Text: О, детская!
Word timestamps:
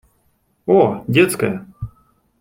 О, 0.65 1.05
детская! 1.07 1.67